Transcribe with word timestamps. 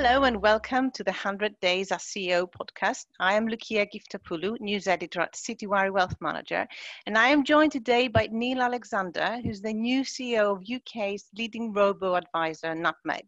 Hello 0.00 0.22
and 0.22 0.40
welcome 0.40 0.92
to 0.92 1.02
the 1.02 1.10
100 1.10 1.58
Days 1.58 1.90
as 1.90 2.02
CEO 2.02 2.48
podcast. 2.48 3.06
I 3.18 3.34
am 3.34 3.48
Loukia 3.48 3.84
Gyftopoulou, 3.92 4.60
news 4.60 4.86
editor 4.86 5.22
at 5.22 5.34
Citywire 5.34 5.92
Wealth 5.92 6.14
Manager, 6.20 6.68
and 7.06 7.18
I 7.18 7.26
am 7.26 7.42
joined 7.42 7.72
today 7.72 8.06
by 8.06 8.28
Neil 8.30 8.62
Alexander, 8.62 9.40
who's 9.42 9.60
the 9.60 9.72
new 9.72 10.02
CEO 10.02 10.52
of 10.52 10.62
UK's 10.62 11.24
leading 11.36 11.72
robo 11.72 12.14
advisor, 12.14 12.76
Nutmeg. 12.76 13.24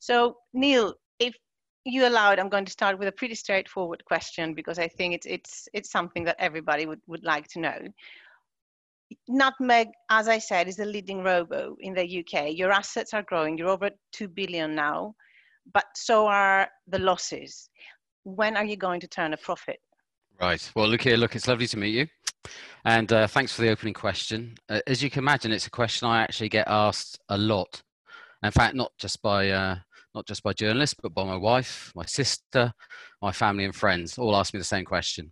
So, 0.00 0.36
Neil, 0.52 0.96
if 1.18 1.34
you 1.86 2.06
allow 2.06 2.30
it, 2.32 2.38
I'm 2.38 2.50
going 2.50 2.66
to 2.66 2.72
start 2.72 2.98
with 2.98 3.08
a 3.08 3.12
pretty 3.12 3.34
straightforward 3.34 4.04
question 4.04 4.52
because 4.52 4.78
I 4.78 4.86
think 4.86 5.14
it's 5.14 5.26
it's 5.26 5.66
it's 5.72 5.90
something 5.90 6.24
that 6.24 6.36
everybody 6.38 6.84
would, 6.84 7.00
would 7.06 7.24
like 7.24 7.48
to 7.52 7.58
know. 7.58 7.78
Nutmeg, 9.28 9.88
as 10.10 10.28
I 10.28 10.40
said, 10.40 10.68
is 10.68 10.76
the 10.76 10.84
leading 10.84 11.22
robo 11.22 11.74
in 11.80 11.94
the 11.94 12.04
UK. 12.20 12.50
Your 12.50 12.70
assets 12.70 13.14
are 13.14 13.22
growing. 13.22 13.56
You're 13.56 13.70
over 13.70 13.88
2 14.12 14.28
billion 14.28 14.74
now 14.74 15.14
but 15.72 15.84
so 15.94 16.26
are 16.26 16.68
the 16.86 16.98
losses. 16.98 17.68
When 18.24 18.56
are 18.56 18.64
you 18.64 18.76
going 18.76 19.00
to 19.00 19.08
turn 19.08 19.32
a 19.32 19.36
profit? 19.36 19.78
Right. 20.40 20.70
Well, 20.74 20.88
look 20.88 21.02
here. 21.02 21.16
Look, 21.16 21.36
it's 21.36 21.48
lovely 21.48 21.66
to 21.66 21.76
meet 21.76 21.94
you. 21.94 22.06
And 22.84 23.12
uh, 23.12 23.26
thanks 23.26 23.52
for 23.52 23.62
the 23.62 23.70
opening 23.70 23.94
question. 23.94 24.54
Uh, 24.68 24.80
as 24.86 25.02
you 25.02 25.10
can 25.10 25.22
imagine, 25.22 25.52
it's 25.52 25.66
a 25.66 25.70
question 25.70 26.08
I 26.08 26.22
actually 26.22 26.48
get 26.48 26.66
asked 26.66 27.18
a 27.28 27.36
lot. 27.36 27.82
In 28.42 28.50
fact, 28.50 28.74
not 28.74 28.92
just 28.98 29.20
by 29.20 29.50
uh, 29.50 29.76
not 30.14 30.26
just 30.26 30.42
by 30.42 30.54
journalists, 30.54 30.96
but 31.00 31.14
by 31.14 31.24
my 31.24 31.36
wife, 31.36 31.92
my 31.94 32.06
sister, 32.06 32.72
my 33.20 33.32
family, 33.32 33.64
and 33.64 33.74
friends. 33.74 34.16
All 34.16 34.34
ask 34.34 34.54
me 34.54 34.58
the 34.58 34.64
same 34.64 34.86
question: 34.86 35.30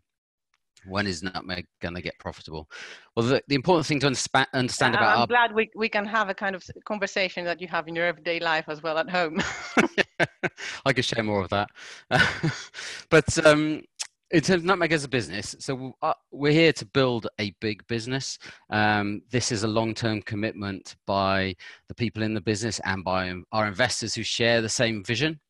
When 0.86 1.06
is 1.06 1.22
Nutmeg 1.22 1.64
going 1.80 1.94
to 1.94 2.02
get 2.02 2.18
profitable? 2.18 2.68
Well, 3.16 3.26
the, 3.26 3.42
the 3.48 3.54
important 3.54 3.86
thing 3.86 4.00
to 4.00 4.06
understand 4.52 4.94
about 4.94 5.14
I'm 5.14 5.20
our... 5.20 5.26
glad 5.26 5.54
we, 5.54 5.70
we 5.74 5.88
can 5.88 6.04
have 6.04 6.28
a 6.28 6.34
kind 6.34 6.54
of 6.54 6.62
conversation 6.84 7.46
that 7.46 7.62
you 7.62 7.68
have 7.68 7.88
in 7.88 7.96
your 7.96 8.04
everyday 8.04 8.40
life 8.40 8.66
as 8.68 8.82
well 8.82 8.98
at 8.98 9.08
home. 9.08 9.42
I 10.84 10.92
could 10.92 11.04
share 11.04 11.22
more 11.22 11.42
of 11.42 11.50
that. 11.50 11.70
but 13.10 13.46
um, 13.46 13.82
in 14.30 14.40
terms 14.40 14.62
of 14.62 14.64
Nutmeg 14.64 14.92
as 14.92 15.04
a 15.04 15.08
business, 15.08 15.56
so 15.58 15.94
uh, 16.02 16.12
we're 16.30 16.52
here 16.52 16.72
to 16.74 16.84
build 16.84 17.28
a 17.40 17.54
big 17.60 17.86
business. 17.86 18.38
Um, 18.70 19.22
this 19.30 19.50
is 19.50 19.62
a 19.62 19.68
long-term 19.68 20.22
commitment 20.22 20.96
by 21.06 21.56
the 21.88 21.94
people 21.94 22.22
in 22.22 22.34
the 22.34 22.40
business 22.40 22.80
and 22.84 23.02
by 23.02 23.32
our 23.52 23.66
investors 23.66 24.14
who 24.14 24.22
share 24.22 24.60
the 24.60 24.68
same 24.68 25.02
vision. 25.02 25.40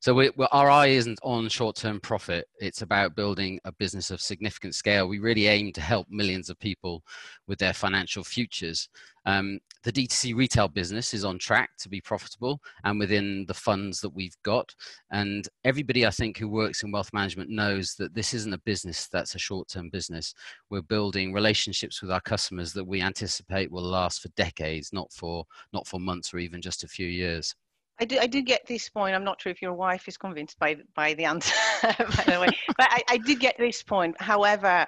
So 0.00 0.12
we, 0.12 0.30
our 0.50 0.68
eye 0.68 0.88
isn't 0.88 1.20
on 1.22 1.48
short-term 1.48 2.00
profit. 2.00 2.46
It's 2.58 2.82
about 2.82 3.14
building 3.14 3.60
a 3.64 3.72
business 3.72 4.10
of 4.10 4.20
significant 4.20 4.74
scale. 4.74 5.08
We 5.08 5.18
really 5.18 5.46
aim 5.46 5.72
to 5.72 5.80
help 5.80 6.06
millions 6.10 6.50
of 6.50 6.58
people 6.58 7.02
with 7.46 7.58
their 7.58 7.72
financial 7.72 8.24
futures. 8.24 8.88
Um, 9.24 9.60
the 9.82 9.92
D2C 9.92 10.34
retail 10.34 10.68
business 10.68 11.14
is 11.14 11.24
on 11.24 11.38
track 11.38 11.70
to 11.78 11.88
be 11.88 12.00
profitable 12.00 12.60
and 12.84 12.98
within 12.98 13.44
the 13.46 13.54
funds 13.54 14.00
that 14.00 14.14
we've 14.14 14.36
got. 14.42 14.74
And 15.10 15.48
everybody, 15.64 16.06
I 16.06 16.10
think, 16.10 16.38
who 16.38 16.48
works 16.48 16.82
in 16.82 16.92
wealth 16.92 17.10
management 17.12 17.50
knows 17.50 17.94
that 17.94 18.14
this 18.14 18.34
isn't 18.34 18.52
a 18.52 18.58
business 18.58 19.08
that's 19.08 19.34
a 19.34 19.38
short-term 19.38 19.88
business. 19.90 20.34
We're 20.68 20.82
building 20.82 21.32
relationships 21.32 22.02
with 22.02 22.10
our 22.10 22.20
customers 22.20 22.72
that 22.74 22.86
we 22.86 23.00
anticipate 23.00 23.70
will 23.70 23.82
last 23.82 24.20
for 24.20 24.28
decades, 24.30 24.92
not 24.92 25.12
for 25.12 25.44
not 25.72 25.86
for 25.86 25.98
months 25.98 26.34
or 26.34 26.38
even 26.38 26.60
just 26.60 26.84
a 26.84 26.88
few 26.88 27.06
years. 27.06 27.54
I 28.00 28.06
do, 28.06 28.18
I 28.18 28.26
do 28.26 28.40
get 28.40 28.66
this 28.66 28.88
point. 28.88 29.14
I'm 29.14 29.24
not 29.24 29.42
sure 29.42 29.52
if 29.52 29.60
your 29.60 29.74
wife 29.74 30.08
is 30.08 30.16
convinced 30.16 30.58
by 30.58 30.76
by 30.94 31.14
the 31.14 31.24
answer, 31.24 31.54
by 31.82 32.24
the 32.26 32.38
way, 32.40 32.48
but 32.68 32.88
I, 32.90 33.02
I 33.08 33.16
did 33.18 33.40
get 33.40 33.56
this 33.58 33.82
point. 33.82 34.20
However, 34.20 34.86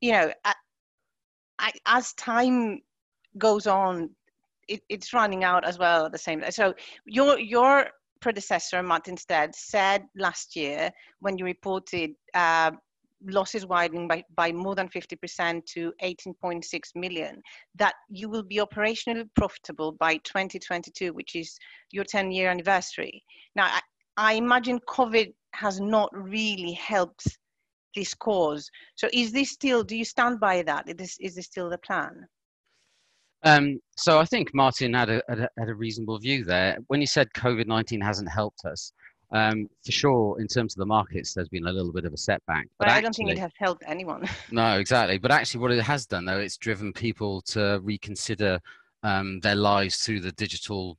you 0.00 0.12
know, 0.12 0.32
I, 0.44 0.54
I, 1.58 1.72
as 1.86 2.12
time 2.14 2.80
goes 3.38 3.66
on, 3.66 4.10
it, 4.68 4.80
it's 4.88 5.12
running 5.12 5.44
out 5.44 5.64
as 5.64 5.78
well 5.78 6.06
at 6.06 6.12
the 6.12 6.18
same 6.18 6.40
time. 6.40 6.52
So 6.52 6.74
your 7.06 7.38
your 7.38 7.88
predecessor 8.20 8.82
Martin 8.82 9.16
Stead 9.16 9.54
said 9.54 10.04
last 10.16 10.56
year 10.56 10.90
when 11.20 11.36
you 11.36 11.44
reported 11.44 12.12
uh, 12.34 12.70
losses 13.26 13.66
widening 13.66 14.08
by, 14.08 14.24
by 14.34 14.52
more 14.52 14.74
than 14.74 14.88
50% 14.88 15.64
to 15.66 15.92
18.6 16.02 16.80
million, 16.94 17.42
that 17.74 17.94
you 18.08 18.28
will 18.28 18.42
be 18.42 18.56
operationally 18.56 19.28
profitable 19.36 19.92
by 19.92 20.16
2022, 20.18 21.12
which 21.12 21.34
is 21.34 21.58
your 21.90 22.04
10 22.04 22.30
year 22.30 22.50
anniversary. 22.50 23.22
Now, 23.54 23.66
I, 23.66 23.80
I 24.16 24.32
imagine 24.34 24.80
COVID 24.88 25.32
has 25.54 25.80
not 25.80 26.10
really 26.12 26.72
helped 26.72 27.26
this 27.94 28.14
cause. 28.14 28.70
So 28.94 29.08
is 29.12 29.32
this 29.32 29.50
still, 29.50 29.82
do 29.84 29.96
you 29.96 30.04
stand 30.04 30.40
by 30.40 30.62
that? 30.62 30.88
Is 30.88 30.96
this, 30.96 31.16
is 31.20 31.34
this 31.34 31.46
still 31.46 31.68
the 31.68 31.78
plan? 31.78 32.26
Um, 33.44 33.80
so 33.96 34.18
I 34.18 34.24
think 34.24 34.54
Martin 34.54 34.94
had 34.94 35.10
a, 35.10 35.22
had 35.28 35.40
a, 35.40 35.48
had 35.58 35.68
a 35.68 35.74
reasonable 35.74 36.18
view 36.18 36.44
there. 36.44 36.78
When 36.86 37.00
he 37.00 37.06
said 37.06 37.28
COVID 37.34 37.66
19 37.66 38.00
hasn't 38.00 38.30
helped 38.30 38.64
us, 38.64 38.92
um, 39.32 39.68
for 39.84 39.92
sure, 39.92 40.40
in 40.40 40.46
terms 40.46 40.74
of 40.74 40.78
the 40.78 40.86
markets, 40.86 41.32
there's 41.32 41.48
been 41.48 41.66
a 41.66 41.72
little 41.72 41.92
bit 41.92 42.04
of 42.04 42.12
a 42.12 42.18
setback. 42.18 42.68
But, 42.78 42.86
but 42.86 42.88
I 42.88 42.90
actually, 42.90 43.02
don't 43.02 43.14
think 43.14 43.30
it 43.30 43.38
has 43.38 43.52
helped 43.58 43.82
anyone. 43.86 44.28
no, 44.50 44.78
exactly. 44.78 45.18
But 45.18 45.30
actually, 45.30 45.60
what 45.60 45.72
it 45.72 45.82
has 45.82 46.06
done, 46.06 46.26
though, 46.26 46.38
it's 46.38 46.58
driven 46.58 46.92
people 46.92 47.40
to 47.42 47.80
reconsider 47.82 48.60
um, 49.02 49.40
their 49.40 49.54
lives 49.54 49.96
through 49.96 50.20
the 50.20 50.32
digital 50.32 50.98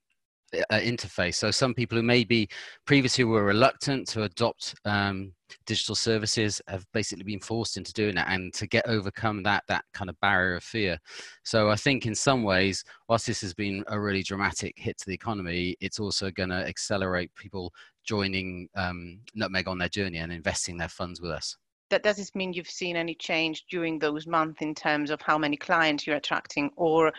uh, 0.53 0.75
interface. 0.75 1.35
So 1.35 1.51
some 1.51 1.73
people 1.73 1.97
who 1.97 2.03
maybe 2.03 2.49
previously 2.85 3.23
were 3.23 3.43
reluctant 3.43 4.07
to 4.09 4.23
adopt 4.23 4.75
um, 4.85 5.31
digital 5.65 5.95
services 5.95 6.61
have 6.67 6.85
basically 6.93 7.23
been 7.23 7.39
forced 7.39 7.77
into 7.77 7.93
doing 7.93 8.17
it 8.17 8.25
and 8.27 8.53
to 8.53 8.67
get 8.67 8.87
overcome 8.87 9.43
that 9.43 9.63
that 9.67 9.85
kind 9.93 10.09
of 10.09 10.19
barrier 10.19 10.55
of 10.55 10.63
fear. 10.63 10.97
So 11.43 11.69
I 11.69 11.75
think 11.75 12.05
in 12.05 12.15
some 12.15 12.43
ways, 12.43 12.83
whilst 13.07 13.27
this 13.27 13.41
has 13.41 13.53
been 13.53 13.83
a 13.87 13.99
really 13.99 14.23
dramatic 14.23 14.73
hit 14.77 14.97
to 14.99 15.05
the 15.07 15.13
economy, 15.13 15.75
it's 15.79 15.99
also 15.99 16.31
going 16.31 16.49
to 16.49 16.67
accelerate 16.67 17.33
people 17.35 17.73
joining 18.05 18.67
um, 18.75 19.19
Nutmeg 19.33 19.67
on 19.67 19.77
their 19.77 19.89
journey 19.89 20.17
and 20.17 20.31
investing 20.31 20.77
their 20.77 20.89
funds 20.89 21.21
with 21.21 21.31
us. 21.31 21.57
That 21.89 22.03
does 22.03 22.17
this 22.17 22.33
mean 22.33 22.53
you've 22.53 22.69
seen 22.69 22.95
any 22.95 23.15
change 23.15 23.65
during 23.69 23.99
those 23.99 24.25
months 24.25 24.61
in 24.61 24.73
terms 24.73 25.09
of 25.09 25.21
how 25.21 25.37
many 25.37 25.57
clients 25.57 26.07
you're 26.07 26.15
attracting, 26.15 26.71
or 26.75 27.11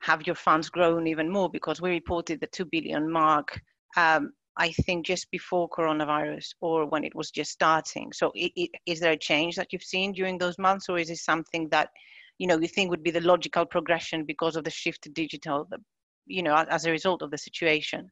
have 0.00 0.26
your 0.26 0.34
funds 0.34 0.68
grown 0.68 1.06
even 1.06 1.30
more? 1.30 1.48
Because 1.48 1.80
we 1.80 1.90
reported 1.90 2.40
the 2.40 2.48
two 2.48 2.64
billion 2.64 3.10
mark. 3.10 3.60
Um, 3.96 4.32
I 4.58 4.70
think 4.72 5.06
just 5.06 5.30
before 5.30 5.68
coronavirus 5.68 6.46
or 6.60 6.86
when 6.86 7.04
it 7.04 7.14
was 7.14 7.30
just 7.30 7.52
starting. 7.52 8.12
So, 8.12 8.32
it, 8.34 8.52
it, 8.56 8.70
is 8.86 9.00
there 9.00 9.12
a 9.12 9.18
change 9.18 9.56
that 9.56 9.72
you've 9.72 9.82
seen 9.82 10.12
during 10.12 10.38
those 10.38 10.58
months, 10.58 10.88
or 10.88 10.98
is 10.98 11.10
it 11.10 11.18
something 11.18 11.68
that 11.70 11.90
you 12.38 12.46
know 12.46 12.58
you 12.58 12.68
think 12.68 12.90
would 12.90 13.02
be 13.02 13.10
the 13.10 13.20
logical 13.20 13.66
progression 13.66 14.24
because 14.24 14.56
of 14.56 14.64
the 14.64 14.70
shift 14.70 15.02
to 15.02 15.10
digital, 15.10 15.68
you 16.26 16.42
know, 16.42 16.54
as 16.70 16.86
a 16.86 16.90
result 16.90 17.22
of 17.22 17.30
the 17.30 17.38
situation? 17.38 18.10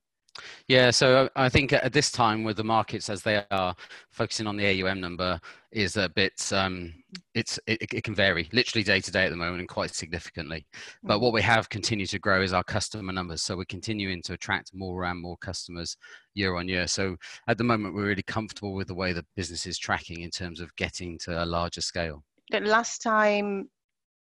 Yeah, 0.66 0.90
so 0.90 1.28
I 1.36 1.48
think 1.48 1.72
at 1.72 1.92
this 1.92 2.10
time, 2.10 2.42
with 2.42 2.56
the 2.56 2.64
markets 2.64 3.08
as 3.08 3.22
they 3.22 3.44
are, 3.50 3.74
focusing 4.10 4.46
on 4.46 4.56
the 4.56 4.82
AUM 4.82 5.00
number 5.00 5.40
is 5.70 5.96
a 5.96 6.08
bit. 6.08 6.52
Um, 6.52 6.94
it's 7.34 7.58
it, 7.66 7.82
it, 7.92 8.04
can 8.04 8.14
vary 8.14 8.48
literally 8.52 8.82
day 8.82 9.00
to 9.00 9.10
day 9.10 9.24
at 9.24 9.30
the 9.30 9.36
moment 9.36 9.60
and 9.60 9.68
quite 9.68 9.94
significantly. 9.94 10.66
But 11.02 11.20
what 11.20 11.32
we 11.32 11.42
have 11.42 11.68
continued 11.68 12.08
to 12.10 12.18
grow 12.18 12.42
is 12.42 12.52
our 12.52 12.64
customer 12.64 13.12
numbers. 13.12 13.42
So 13.42 13.56
we're 13.56 13.64
continuing 13.66 14.22
to 14.22 14.32
attract 14.32 14.74
more 14.74 15.04
and 15.04 15.20
more 15.20 15.36
customers 15.36 15.96
year 16.34 16.56
on 16.56 16.68
year. 16.68 16.86
So 16.86 17.16
at 17.46 17.58
the 17.58 17.64
moment, 17.64 17.94
we're 17.94 18.06
really 18.06 18.22
comfortable 18.22 18.74
with 18.74 18.88
the 18.88 18.94
way 18.94 19.12
the 19.12 19.26
business 19.36 19.66
is 19.66 19.78
tracking 19.78 20.20
in 20.20 20.30
terms 20.30 20.60
of 20.60 20.74
getting 20.76 21.18
to 21.20 21.44
a 21.44 21.46
larger 21.46 21.80
scale. 21.80 22.24
The 22.50 22.60
last 22.60 23.02
time 23.02 23.68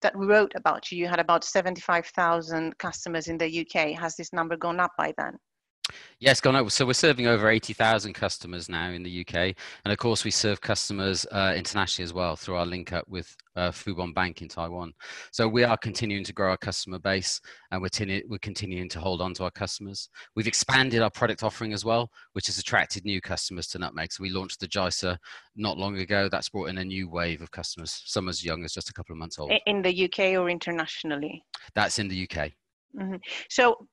that 0.01 0.15
we 0.15 0.25
wrote 0.25 0.53
about 0.55 0.91
you, 0.91 0.97
you 0.99 1.07
had 1.07 1.19
about 1.19 1.43
75,000 1.43 2.77
customers 2.77 3.27
in 3.27 3.37
the 3.37 3.61
UK. 3.61 3.97
Has 3.99 4.15
this 4.15 4.31
number 4.31 4.55
gone 4.55 4.79
up 4.79 4.91
by 4.97 5.13
then? 5.17 5.37
Yes, 6.19 6.41
gone 6.41 6.55
over. 6.55 6.69
So 6.69 6.85
we're 6.85 6.93
serving 6.93 7.27
over 7.27 7.47
80,000 7.47 8.13
customers 8.13 8.69
now 8.69 8.89
in 8.89 9.03
the 9.03 9.21
UK. 9.21 9.55
And 9.85 9.91
of 9.91 9.97
course, 9.97 10.23
we 10.25 10.31
serve 10.31 10.59
customers 10.59 11.25
uh, 11.31 11.53
internationally 11.55 12.05
as 12.05 12.13
well 12.13 12.35
through 12.35 12.55
our 12.55 12.65
link 12.65 12.91
up 12.91 13.07
with 13.07 13.35
uh, 13.55 13.69
Fubon 13.69 14.13
Bank 14.15 14.41
in 14.41 14.47
Taiwan. 14.47 14.93
So 15.31 15.47
we 15.47 15.63
are 15.63 15.77
continuing 15.77 16.23
to 16.23 16.33
grow 16.33 16.49
our 16.49 16.57
customer 16.57 16.97
base 16.97 17.39
and 17.71 17.81
we're, 17.81 17.89
t- 17.89 18.23
we're 18.27 18.39
continuing 18.39 18.89
to 18.89 18.99
hold 18.99 19.21
on 19.21 19.33
to 19.35 19.43
our 19.43 19.51
customers. 19.51 20.09
We've 20.35 20.47
expanded 20.47 21.03
our 21.03 21.11
product 21.11 21.43
offering 21.43 21.71
as 21.71 21.85
well, 21.85 22.09
which 22.33 22.47
has 22.47 22.57
attracted 22.57 23.05
new 23.05 23.21
customers 23.21 23.67
to 23.67 23.79
Nutmeg. 23.79 24.11
So 24.11 24.23
we 24.23 24.31
launched 24.31 24.59
the 24.59 24.67
JISA 24.67 25.17
not 25.55 25.77
long 25.77 25.99
ago. 25.99 26.29
That's 26.29 26.49
brought 26.49 26.69
in 26.69 26.79
a 26.79 26.85
new 26.85 27.07
wave 27.07 27.41
of 27.41 27.51
customers, 27.51 28.01
some 28.05 28.27
as 28.27 28.43
young 28.43 28.63
as 28.63 28.73
just 28.73 28.89
a 28.89 28.93
couple 28.93 29.13
of 29.13 29.19
months 29.19 29.37
old. 29.37 29.51
In 29.67 29.83
the 29.83 30.05
UK 30.05 30.39
or 30.39 30.49
internationally? 30.49 31.43
That's 31.75 31.99
in 31.99 32.07
the 32.07 32.23
UK. 32.23 32.51
Mm-hmm. 32.97 33.17
So 33.49 33.87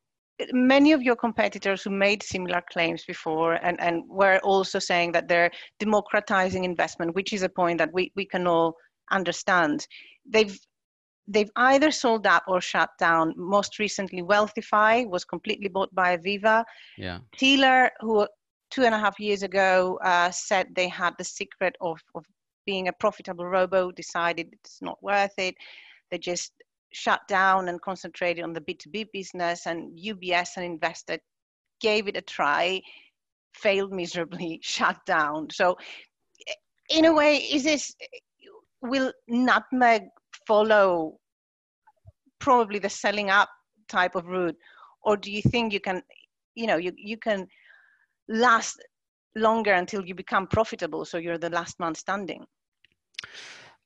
many 0.53 0.93
of 0.93 1.03
your 1.03 1.17
competitors 1.17 1.83
who 1.83 1.91
made 1.91 2.23
similar 2.23 2.63
claims 2.73 3.05
before 3.05 3.55
and, 3.55 3.81
and 3.81 4.03
were 4.09 4.39
also 4.43 4.79
saying 4.79 5.13
that 5.13 5.29
they're 5.29 5.51
democratizing 5.79 6.65
investment, 6.65 7.15
which 7.15 7.33
is 7.33 7.43
a 7.43 7.49
point 7.49 7.79
that 7.79 7.93
we, 7.93 8.13
we 8.17 8.25
can 8.25 8.47
all 8.47 8.75
understand. 9.11 9.87
They've 10.27 10.59
they've 11.27 11.51
either 11.57 11.91
sold 11.91 12.27
up 12.27 12.45
or 12.49 12.61
shut 12.61 12.91
down. 12.99 13.33
Most 13.37 13.79
recently, 13.79 14.23
Wealthify 14.23 15.09
was 15.09 15.25
completely 15.25 15.69
bought 15.69 15.95
by 15.95 16.17
Aviva. 16.17 16.65
Yeah. 16.99 17.21
Tiller, 17.37 17.91
who 18.01 18.27
two 18.71 18.83
and 18.83 18.95
a 18.95 18.99
half 18.99 19.19
years 19.19 19.43
ago 19.43 19.99
uh, 20.05 20.31
said 20.31 20.67
they 20.75 20.89
had 20.89 21.15
the 21.17 21.25
secret 21.25 21.77
of, 21.81 21.99
of 22.15 22.25
being 22.67 22.89
a 22.89 22.93
profitable 22.93 23.47
robo, 23.47 23.91
decided 23.93 24.49
it's 24.53 24.83
not 24.83 25.03
worth 25.03 25.33
it. 25.39 25.55
They 26.11 26.19
just 26.19 26.53
shut 26.95 27.27
down 27.27 27.69
and 27.69 27.83
concentrated 27.83 28.45
on 28.45 28.53
the 28.53 28.61
B2B 28.61 29.09
business, 29.13 29.67
and 29.67 29.99
UBS 29.99 30.57
and 30.57 30.81
Investec 30.81 31.19
gave 31.81 32.07
it 32.07 32.17
a 32.17 32.23
try, 32.23 32.81
failed 33.53 33.93
miserably, 33.93 34.61
shut 34.63 34.97
down. 35.05 35.49
So, 35.51 35.77
in 36.91 37.07
a 37.07 37.13
way, 37.13 37.39
is 37.39 37.65
this 37.65 37.93
will 38.81 39.13
Nutmeg 39.29 40.03
follow 40.47 41.19
probably 42.39 42.79
the 42.79 42.91
selling 42.91 43.29
up 43.29 43.49
type 43.89 44.15
of 44.15 44.27
route, 44.27 44.57
or 45.03 45.17
do 45.17 45.33
you 45.33 45.43
think 45.43 45.73
you 45.73 45.81
can, 45.81 46.01
you 46.55 46.69
know, 46.69 46.77
you 46.77 46.93
you 46.97 47.17
can 47.17 47.49
last 48.29 48.81
longer 49.35 49.73
until 49.73 50.05
you 50.05 50.15
become 50.15 50.47
profitable, 50.47 51.05
so 51.05 51.19
you're 51.19 51.39
the 51.39 51.51
last 51.51 51.81
man 51.81 51.97
standing? 51.97 52.47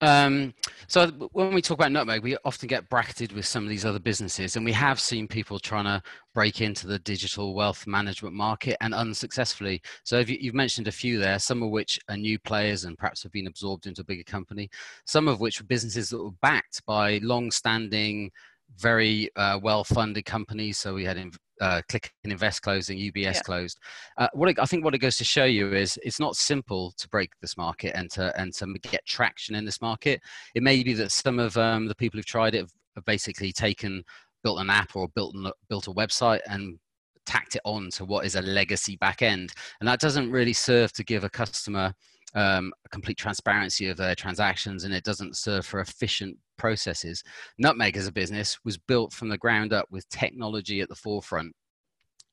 Um, 0.03 0.53
so 0.87 1.09
when 1.33 1.53
we 1.53 1.63
talk 1.63 1.79
about 1.79 1.93
Nutmeg, 1.93 2.23
we 2.23 2.37
often 2.45 2.69
get 2.69 2.89
bracketed 2.89 3.33
with 3.33 3.47
some 3.47 3.65
of 3.65 3.69
these 3.69 3.85
other 3.85 3.99
businesses, 3.99 4.57
and 4.57 4.65
we 4.65 4.73
have 4.73 5.01
seen 5.01 5.27
people 5.27 5.59
trying 5.59 5.85
to 5.85 6.03
break 6.35 6.61
into 6.61 6.87
the 6.87 6.99
digital 7.01 7.55
wealth 7.55 7.87
management 7.87 8.35
market 8.35 8.77
and 8.81 8.95
unsuccessfully. 8.95 9.83
So 10.05 10.21
you, 10.21 10.39
you've 10.41 10.55
mentioned 10.55 10.89
a 10.89 10.93
few 10.93 11.19
there, 11.19 11.39
some 11.39 11.63
of 11.63 11.71
which 11.71 11.99
are 12.09 12.17
new 12.17 12.39
players 12.39 12.85
and 12.85 12.97
perhaps 12.97 13.23
have 13.23 13.33
been 13.33 13.49
absorbed 13.49 13.87
into 13.87 14.03
a 14.03 14.05
bigger 14.05 14.25
company. 14.25 14.71
Some 15.05 15.29
of 15.29 15.41
which 15.41 15.61
were 15.61 15.67
businesses 15.67 16.11
that 16.11 16.23
were 16.23 16.31
backed 16.43 16.85
by 16.87 17.19
long-standing 17.23 18.31
very 18.77 19.31
uh, 19.37 19.59
well-funded 19.63 20.25
companies. 20.25 20.79
So 20.79 20.95
we 20.95 21.05
had 21.05 21.17
uh, 21.61 21.83
Click 21.89 22.13
and 22.25 22.33
Invest 22.33 22.63
closing, 22.63 22.99
UBS 22.99 23.15
yeah. 23.17 23.41
closed. 23.41 23.79
Uh, 24.17 24.29
what 24.33 24.49
it, 24.49 24.59
I 24.59 24.65
think 24.65 24.85
what 24.85 24.95
it 24.95 24.99
goes 24.99 25.17
to 25.19 25.25
show 25.25 25.45
you 25.45 25.73
is 25.73 25.99
it's 26.03 26.21
not 26.21 26.37
simple 26.37 26.93
to 26.97 27.09
break 27.09 27.31
this 27.41 27.57
market 27.57 27.93
and 27.95 28.11
to 28.13 28.39
and 28.41 28.53
to 28.55 28.67
get 28.83 29.05
traction 29.07 29.55
in 29.55 29.65
this 29.65 29.81
market. 29.81 30.21
It 30.55 30.63
may 30.63 30.83
be 30.83 30.95
that 30.95 31.13
some 31.13 31.39
of 31.39 31.57
um, 31.57 31.87
the 31.87 31.95
people 31.95 32.19
who've 32.19 32.27
tried 32.27 32.55
it 32.55 32.71
have 32.95 33.05
basically 33.05 33.53
taken 33.53 34.05
built 34.43 34.61
an 34.61 34.71
app 34.71 34.97
or 34.97 35.09
built 35.09 35.35
built 35.69 35.89
a 35.89 35.93
website 35.93 36.41
and 36.47 36.79
tacked 37.27 37.57
it 37.57 37.63
on 37.65 37.91
to 37.91 38.07
what 38.07 38.25
is 38.25 38.37
a 38.37 38.43
legacy 38.43 38.97
back 38.97 39.23
end, 39.23 39.53
and 39.81 39.89
that 39.89 40.01
doesn't 40.01 40.31
really 40.31 40.53
serve 40.53 40.93
to 40.93 41.05
give 41.05 41.25
a 41.25 41.31
customer 41.31 41.93
um, 42.35 42.73
complete 42.91 43.17
transparency 43.17 43.89
of 43.89 43.97
their 43.97 44.15
transactions 44.15 44.85
and 44.85 44.95
it 44.95 45.05
doesn't 45.05 45.37
serve 45.37 45.67
for 45.67 45.81
efficient 45.81 46.37
processes. 46.57 47.23
Nutmeg 47.59 47.97
as 47.97 48.07
a 48.07 48.13
business 48.13 48.59
was 48.65 48.77
built 48.77 49.13
from 49.13 49.29
the 49.29 49.39
ground 49.39 49.73
up 49.73 49.87
with 49.91 50.09
technology 50.09 50.81
at 50.81 50.89
the 50.89 50.95
forefront 50.95 51.55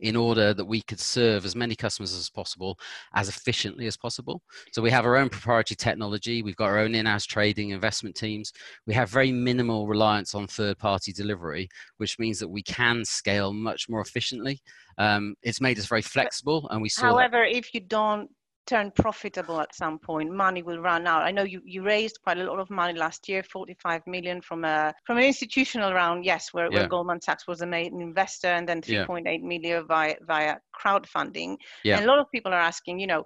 in 0.02 0.16
order 0.16 0.54
that 0.54 0.66
we 0.66 0.82
could 0.82 1.00
serve 1.00 1.46
as 1.46 1.56
many 1.56 1.76
customers 1.76 2.14
as 2.14 2.30
possible 2.30 2.78
as 3.14 3.30
efficiently 3.30 3.88
as 3.88 3.96
possible. 3.96 4.42
So 4.74 4.82
we 4.82 4.92
have 4.92 5.06
our 5.06 5.16
own 5.16 5.30
proprietary 5.30 5.78
technology, 5.78 6.44
we've 6.44 6.56
got 6.56 6.66
our 6.66 6.80
own 6.80 6.96
in-house 6.96 7.26
trading 7.26 7.70
investment 7.70 8.16
teams. 8.16 8.52
We 8.86 8.94
have 8.94 9.10
very 9.10 9.32
minimal 9.32 9.88
reliance 9.88 10.36
on 10.36 10.48
third-party 10.48 11.14
delivery, 11.14 11.70
which 11.98 12.20
means 12.20 12.40
that 12.40 12.50
we 12.50 12.62
can 12.62 13.06
scale 13.06 13.54
much 13.54 13.88
more 13.88 14.02
efficiently. 14.02 14.60
Um, 14.98 15.36
it's 15.44 15.62
made 15.62 15.80
us 15.80 15.86
very 15.86 16.02
flexible 16.02 16.68
and 16.72 16.82
we 16.82 16.90
saw 16.90 17.04
However, 17.04 17.46
that- 17.46 17.56
if 17.56 17.74
you 17.74 17.80
don't 17.80 18.30
turn 18.66 18.92
profitable 18.92 19.62
at 19.62 19.76
some 19.76 20.00
point 20.00 20.32
money 20.32 20.64
will 20.64 20.80
run 20.80 21.06
out 21.06 21.24
i 21.24 21.32
know 21.32 21.44
you, 21.44 21.62
you 21.66 21.84
raised 21.84 22.20
quite 22.24 22.38
a 22.38 22.44
lot 22.44 22.60
of 22.60 22.70
money 22.70 22.98
last 22.98 23.30
year 23.30 23.44
45 23.44 24.02
million 24.08 24.42
from 24.42 24.66
a 24.66 24.94
from 25.06 25.18
an 25.18 25.24
institutional 25.24 25.94
round 25.94 26.26
yes 26.26 26.50
where, 26.52 26.72
yeah. 26.72 26.80
where 26.80 26.88
goldman 26.88 27.22
sachs 27.22 27.48
was 27.48 27.60
the 27.60 27.66
main 27.66 28.02
investor 28.02 28.48
and 28.48 28.68
then 28.68 28.82
3.8 28.82 29.24
yeah. 29.26 29.38
million 29.48 29.88
via 29.88 30.16
via 30.26 30.56
crowdfunding 30.80 31.58
yeah. 31.84 31.98
and 31.98 32.06
a 32.06 32.08
lot 32.08 32.20
of 32.20 32.30
people 32.32 32.52
are 32.52 32.60
asking 32.60 33.00
you 33.00 33.08
know 33.08 33.24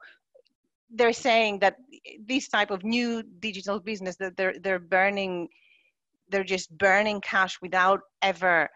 they're 0.92 1.14
saying 1.14 1.60
that 1.60 1.76
this 2.26 2.48
type 2.48 2.72
of 2.72 2.84
new 2.84 3.24
digital 3.40 3.80
business 3.80 4.16
that 4.18 4.36
they're 4.36 4.56
they're 4.62 4.80
burning 4.80 5.48
they're 6.30 6.44
just 6.44 6.76
burning 6.78 7.22
cash 7.22 7.58
without 7.62 8.02
ever 8.22 8.68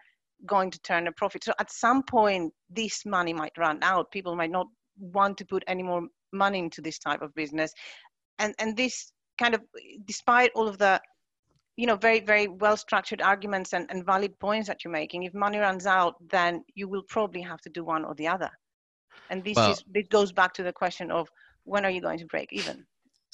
going 0.46 0.70
to 0.70 0.80
turn 0.80 1.06
a 1.06 1.12
profit 1.12 1.42
so 1.42 1.52
at 1.58 1.70
some 1.70 2.02
point 2.02 2.52
this 2.70 3.04
money 3.04 3.32
might 3.32 3.52
run 3.58 3.78
out 3.82 4.10
people 4.10 4.36
might 4.36 4.50
not 4.50 4.66
want 4.98 5.36
to 5.36 5.44
put 5.44 5.64
any 5.66 5.82
more 5.82 6.02
money 6.34 6.58
into 6.58 6.82
this 6.82 6.98
type 6.98 7.22
of 7.22 7.34
business. 7.34 7.72
And 8.38 8.54
and 8.58 8.76
this 8.76 9.12
kind 9.38 9.54
of 9.54 9.62
despite 10.04 10.50
all 10.54 10.68
of 10.68 10.78
the 10.78 11.00
you 11.76 11.86
know 11.86 11.96
very 11.96 12.20
very 12.20 12.48
well 12.48 12.76
structured 12.76 13.22
arguments 13.22 13.72
and, 13.72 13.86
and 13.90 14.04
valid 14.06 14.38
points 14.38 14.68
that 14.68 14.84
you're 14.84 14.92
making 14.92 15.24
if 15.24 15.34
money 15.34 15.58
runs 15.58 15.86
out 15.86 16.14
then 16.30 16.62
you 16.74 16.88
will 16.88 17.02
probably 17.08 17.40
have 17.40 17.60
to 17.62 17.70
do 17.70 17.84
one 17.84 18.04
or 18.04 18.14
the 18.14 18.28
other. 18.28 18.50
And 19.30 19.42
this 19.42 19.56
well, 19.56 19.72
is 19.72 19.84
this 19.90 20.06
goes 20.08 20.32
back 20.32 20.52
to 20.54 20.62
the 20.62 20.72
question 20.72 21.10
of 21.10 21.28
when 21.64 21.84
are 21.84 21.90
you 21.90 22.00
going 22.00 22.18
to 22.18 22.26
break 22.26 22.52
even 22.52 22.84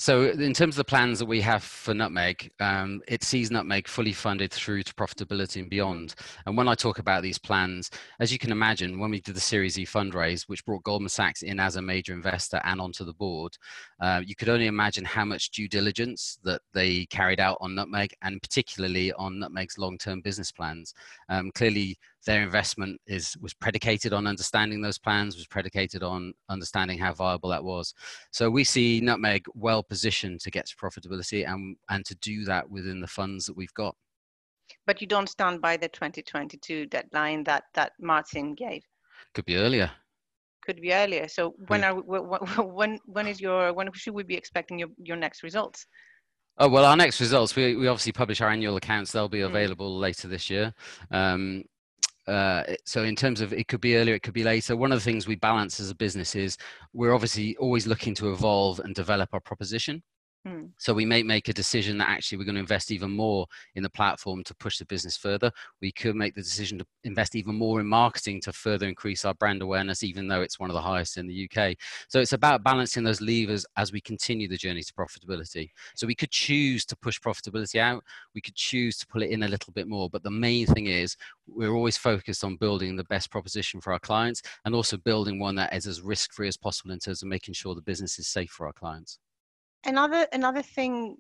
so, 0.01 0.31
in 0.31 0.55
terms 0.55 0.77
of 0.77 0.79
the 0.79 0.85
plans 0.85 1.19
that 1.19 1.27
we 1.27 1.43
have 1.43 1.63
for 1.63 1.93
Nutmeg, 1.93 2.51
um, 2.59 3.03
it 3.07 3.23
sees 3.23 3.51
Nutmeg 3.51 3.87
fully 3.87 4.15
funded 4.15 4.51
through 4.51 4.83
to 4.85 4.95
profitability 4.95 5.61
and 5.61 5.69
beyond. 5.69 6.15
And 6.47 6.57
when 6.57 6.69
I 6.69 6.75
talk 6.75 6.99
about 6.99 7.23
these 7.23 7.37
plans, 7.37 7.91
as 8.19 8.33
you 8.33 8.39
can 8.39 8.51
imagine, 8.51 8.99
when 8.99 9.11
we 9.11 9.21
did 9.21 9.35
the 9.35 9.41
Series 9.41 9.79
E 9.79 9.85
fundraise, 9.85 10.45
which 10.49 10.65
brought 10.65 10.85
Goldman 10.85 11.11
Sachs 11.11 11.43
in 11.43 11.61
as 11.61 11.77
a 11.77 11.83
major 11.83 12.15
investor 12.15 12.63
and 12.65 12.81
onto 12.81 13.05
the 13.05 13.13
board, 13.13 13.59
uh, 14.01 14.23
you 14.25 14.35
could 14.35 14.49
only 14.49 14.69
imagine 14.69 15.05
how 15.05 15.27
much 15.27 15.51
due 15.51 15.69
diligence 15.69 16.39
that 16.45 16.63
they 16.73 17.05
carried 17.05 17.39
out 17.39 17.59
on 17.61 17.75
Nutmeg, 17.75 18.15
and 18.23 18.41
particularly 18.41 19.13
on 19.13 19.39
Nutmeg's 19.39 19.77
long-term 19.77 20.23
business 20.23 20.51
plans. 20.51 20.95
Um, 21.29 21.51
clearly, 21.51 21.99
their 22.27 22.43
investment 22.43 23.01
is 23.07 23.37
was 23.41 23.55
predicated 23.55 24.13
on 24.13 24.27
understanding 24.27 24.81
those 24.81 24.99
plans 24.99 25.37
was 25.37 25.47
predicated 25.47 26.03
on 26.03 26.33
understanding 26.49 26.99
how 26.99 27.13
viable 27.13 27.49
that 27.49 27.63
was 27.63 27.95
so 28.31 28.51
we 28.51 28.65
see 28.65 29.01
nutmeg 29.01 29.45
well 29.55 29.83
positioned 29.83 30.41
to 30.41 30.51
get 30.51 30.67
to 30.67 30.77
profitability 30.77 31.49
and 31.49 31.77
and 31.89 32.05
to 32.05 32.15
do 32.17 32.45
that 32.45 32.69
within 32.69 33.01
the 33.01 33.07
funds 33.07 33.47
that 33.47 33.57
we've 33.57 33.75
got 33.75 33.95
but 34.87 35.01
you 35.01 35.07
don't 35.07 35.29
stand 35.29 35.61
by 35.61 35.77
the 35.77 35.89
2022 35.89 36.87
deadline 36.87 37.43
that 37.45 37.65
that 37.75 37.93
martin 38.01 38.55
gave 38.55 38.83
could 39.35 39.45
be 39.45 39.57
earlier 39.57 39.91
could 40.65 40.81
be 40.81 40.93
earlier 40.93 41.27
so 41.27 41.55
when 41.69 41.83
are 41.83 41.95
when 41.95 42.99
when 43.07 43.27
is 43.27 43.41
your 43.41 43.73
when 43.73 43.91
should 43.95 44.15
we 44.15 44.23
be 44.23 44.37
expecting 44.37 44.79
your 44.79 44.89
your 44.99 45.17
next 45.17 45.43
results 45.43 45.87
Oh 46.63 46.69
well, 46.69 46.85
our 46.85 46.97
next 46.97 47.21
results 47.21 47.57
we, 47.57 47.75
we 47.75 47.89
obviously 47.89 48.13
publish 48.13 48.43
our 48.43 48.51
annual 48.51 48.77
accounts. 48.77 49.13
They'll 49.13 49.31
be 49.31 49.39
mm. 49.39 49.47
available 49.47 49.97
mm. 49.97 50.01
later 50.01 50.29
this 50.29 50.51
year. 50.51 50.75
Um, 51.11 51.65
uh, 52.31 52.63
so 52.85 53.03
in 53.03 53.17
terms 53.17 53.41
of 53.41 53.53
it 53.53 53.67
could 53.69 53.81
be 53.81 53.97
earlier 53.97 54.15
it 54.15 54.23
could 54.23 54.35
be 54.35 54.45
later. 54.45 54.77
One 54.77 54.93
of 54.93 54.99
the 54.99 55.05
things 55.05 55.27
we 55.27 55.37
balance 55.37 55.81
as 55.81 55.91
a 55.91 55.95
business 55.95 56.35
is 56.37 56.57
we're 56.93 57.13
obviously 57.13 57.57
always 57.57 57.87
looking 57.87 58.15
to 58.17 58.33
evolve 58.33 58.81
and 58.81 58.95
develop 58.95 59.31
our 59.33 59.41
proposition 59.41 60.03
Hmm. 60.47 60.67
So 60.79 60.95
we 60.95 61.05
may 61.05 61.23
make 61.23 61.49
a 61.49 61.53
decision 61.53 61.99
that 61.99 62.09
actually 62.09 62.39
we're 62.39 62.45
going 62.45 62.55
to 62.55 62.63
invest 62.63 62.91
even 62.91 63.11
more 63.11 63.47
in 63.75 63.83
the 63.83 63.91
platform 63.91 64.43
to 64.45 64.55
push 64.55 64.79
the 64.79 64.87
business 64.87 65.15
further. 65.15 65.53
We 65.83 65.93
could 65.93 66.17
make 66.17 66.35
the 66.35 66.41
decision 66.41 66.79
to 66.79 66.87
invest 67.05 67.37
even 67.37 67.57
more 67.57 67.79
in 67.79 67.87
marketing 67.87 68.41
to 68.43 68.53
further 68.55 68.89
increase 68.89 69.27
our 69.27 69.35
brand 69.35 69.61
awareness, 69.61 70.03
even 70.03 70.29
though 70.29 70.41
it's 70.41 70.59
one 70.59 70.71
of 70.71 70.75
the 70.75 70.81
highest 70.81 71.19
in 71.19 71.27
the 71.27 71.45
UK. 71.47 71.77
So 72.09 72.21
it's 72.21 72.33
about 72.33 72.65
balancing 72.65 73.05
those 73.05 73.21
levers 73.21 73.67
as 73.77 73.93
we 73.93 74.01
continue 74.01 74.49
the 74.49 74.57
journey 74.57 74.83
to 74.83 74.93
profitability. 74.95 75.69
So 75.95 76.07
we 76.07 76.15
could 76.15 76.31
choose 76.31 76.87
to 76.87 76.97
push 76.97 77.21
profitability 77.21 77.79
out. 77.79 78.03
We 78.35 78.41
could 78.41 78.55
choose 78.55 78.97
to 78.99 79.07
pull 79.09 79.23
it 79.23 79.31
in 79.31 79.43
a 79.43 79.49
little 79.49 79.75
bit 79.75 79.89
more. 79.89 80.09
But 80.09 80.23
the 80.23 80.31
main 80.31 80.67
thing 80.67 80.87
is 80.87 81.19
we're 81.47 81.75
always 81.75 81.99
focused 81.99 82.45
on 82.45 82.57
building 82.57 82.97
the 82.97 83.05
best 83.05 83.31
proposition 83.31 83.83
for 83.83 83.93
our 83.93 84.01
clients 84.01 84.41
and 84.65 84.75
also 84.75 84.97
building 84.97 85.39
one 85.39 85.57
that 85.57 85.75
is 85.75 85.87
as 85.87 86.01
risk 86.01 86.33
free 86.33 86.49
as 86.49 86.57
possible 86.57 86.93
in 86.93 86.99
terms 86.99 87.21
of 87.21 87.29
making 87.29 87.53
sure 87.53 87.75
the 87.75 87.83
business 87.83 88.19
is 88.19 88.27
safe 88.27 88.51
for 88.51 88.67
our 88.67 88.73
clients. 88.73 89.19
Another 89.85 90.27
another 90.33 90.63
thing 90.63 91.17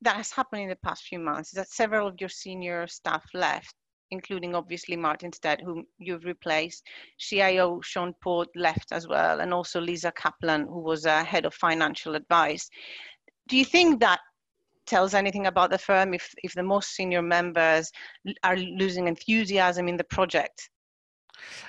that 0.00 0.16
has 0.16 0.30
happened 0.30 0.62
in 0.62 0.68
the 0.68 0.76
past 0.76 1.04
few 1.04 1.18
months 1.18 1.50
is 1.50 1.56
that 1.56 1.68
several 1.68 2.06
of 2.06 2.20
your 2.20 2.28
senior 2.28 2.86
staff 2.86 3.24
left, 3.34 3.74
including 4.10 4.54
obviously 4.54 4.96
Martin 4.96 5.32
Stead, 5.32 5.60
whom 5.60 5.84
you've 5.98 6.24
replaced. 6.24 6.86
CIO 7.18 7.80
Shaun 7.82 8.14
Port 8.22 8.48
left 8.54 8.92
as 8.92 9.08
well, 9.08 9.40
and 9.40 9.52
also 9.52 9.80
Lisa 9.80 10.12
Kaplan, 10.12 10.66
who 10.66 10.80
was 10.80 11.04
a 11.04 11.24
head 11.24 11.44
of 11.44 11.54
financial 11.54 12.14
advice. 12.14 12.68
Do 13.48 13.56
you 13.56 13.64
think 13.64 14.00
that 14.00 14.20
tells 14.86 15.14
anything 15.14 15.46
about 15.46 15.70
the 15.70 15.78
firm 15.78 16.14
if, 16.14 16.32
if 16.42 16.54
the 16.54 16.62
most 16.62 16.94
senior 16.94 17.22
members 17.22 17.90
are 18.42 18.56
losing 18.56 19.06
enthusiasm 19.06 19.88
in 19.88 19.96
the 19.96 20.04
project? 20.04 20.70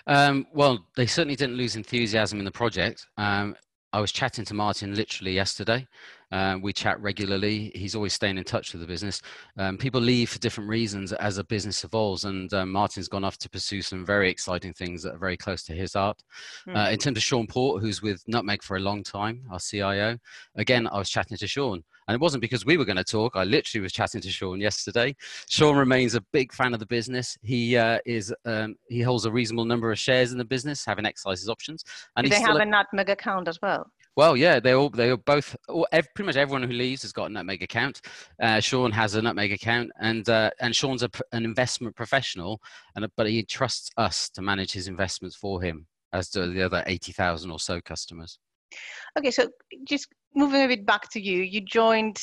Um, 0.08 0.48
well, 0.54 0.86
they 0.96 1.06
certainly 1.06 1.36
didn't 1.36 1.58
lose 1.58 1.76
enthusiasm 1.76 2.40
in 2.40 2.46
the 2.46 2.52
project. 2.52 3.06
Um, 3.18 3.56
I 3.92 4.00
was 4.00 4.12
chatting 4.12 4.46
to 4.46 4.54
Martin 4.54 4.96
literally 4.96 5.34
yesterday. 5.34 5.88
Um, 6.32 6.62
we 6.62 6.74
chat 6.74 7.00
regularly. 7.02 7.72
He's 7.76 7.96
always 7.96 8.14
staying 8.14 8.38
in 8.38 8.44
touch 8.44 8.74
with 8.74 8.82
the 8.82 8.88
business. 8.88 9.22
Um, 9.58 9.78
people 9.78 10.02
leave 10.02 10.30
for 10.30 10.40
different 10.40 10.70
reasons 10.70 11.14
as 11.14 11.38
a 11.38 11.44
business 11.44 11.84
evolves, 11.84 12.26
and 12.26 12.54
um, 12.54 12.72
Martin's 12.72 13.08
gone 13.08 13.24
off 13.24 13.38
to 13.40 13.50
pursue 13.50 13.82
some 13.82 14.06
very 14.06 14.30
exciting 14.30 14.74
things 14.74 15.04
that 15.04 15.16
are 15.16 15.20
very 15.20 15.38
close 15.38 15.64
to 15.64 15.74
his 15.74 15.94
heart. 15.94 16.22
Mm. 16.68 16.78
Uh, 16.78 16.92
in 16.92 17.00
terms 17.00 17.18
of 17.18 17.24
Shaun 17.24 17.48
Port, 17.48 17.82
who's 17.82 18.02
with 18.02 18.24
Nutmeg 18.28 18.64
for 18.64 18.78
a 18.78 18.80
long 18.80 19.04
time, 19.04 19.44
our 19.52 19.60
CIO, 19.60 20.18
again, 20.56 20.88
I 20.88 20.98
was 20.98 21.10
chatting 21.10 21.38
to 21.38 21.48
Shaun. 21.48 21.84
And 22.08 22.16
it 22.16 22.22
wasn't 22.22 22.42
because 22.42 22.66
we 22.66 22.76
were 22.76 22.86
going 22.86 22.98
to 22.98 23.04
talk. 23.04 23.36
I 23.36 23.44
literally 23.44 23.84
was 23.84 23.94
chatting 23.94 24.20
to 24.22 24.32
Shaun 24.32 24.60
yesterday. 24.60 25.16
Shaun 25.48 25.78
remains 25.78 26.16
a 26.16 26.22
big 26.34 26.52
fan 26.52 26.74
of 26.74 26.80
the 26.80 26.88
business. 26.88 27.38
He 27.44 27.78
uh, 27.78 28.00
is 28.04 28.34
um, 28.46 28.78
he 28.90 29.02
holds 29.02 29.26
a 29.26 29.32
reasonable 29.32 29.66
number 29.66 29.92
of 29.92 30.00
shares 30.00 30.32
in 30.32 30.40
the 30.40 30.46
business, 30.46 30.84
having 30.84 31.06
exercises 31.06 31.50
options. 31.50 31.84
And 32.16 32.24
Do 32.24 32.32
they 32.32 32.42
have 32.42 32.56
a, 32.56 32.62
a 32.62 32.66
Nutmeg 32.66 33.10
account 33.10 33.48
as 33.48 33.60
well? 33.62 33.92
Well, 34.20 34.36
yeah, 34.36 34.60
they 34.60 34.74
all 34.74 34.90
they 34.90 35.12
are 35.12 35.16
both 35.16 35.56
pretty 35.68 36.26
much 36.26 36.36
everyone 36.36 36.64
who 36.64 36.76
leaves 36.76 37.04
has 37.04 37.14
got 37.14 37.30
a 37.30 37.34
Nutmeg 37.34 37.64
account. 37.64 38.02
Uh, 38.44 38.60
Shaun 38.60 38.92
has 38.92 39.16
a 39.16 39.22
Nutmeg 39.22 39.54
account, 39.54 39.92
and 39.98 40.28
uh, 40.28 40.50
and 40.60 40.76
Shaun's 40.76 41.04
a, 41.04 41.10
an 41.32 41.46
investment 41.46 41.96
professional, 41.96 42.60
and 42.98 43.08
but 43.16 43.30
he 43.30 43.44
trusts 43.44 43.92
us 43.96 44.30
to 44.32 44.42
manage 44.42 44.74
his 44.74 44.90
investments 44.90 45.38
for 45.38 45.62
him. 45.62 45.88
as 46.12 46.28
do 46.28 46.52
the 46.52 46.62
other 46.62 46.84
80,000 46.86 47.50
or 47.50 47.62
so 47.62 47.80
customers. 47.80 48.40
Okay, 49.18 49.32
so 49.32 49.48
just 49.88 50.10
moving 50.36 50.66
a 50.66 50.68
bit 50.68 50.86
back 50.86 51.10
to 51.12 51.22
you, 51.22 51.42
you 51.42 51.62
joined 51.62 52.22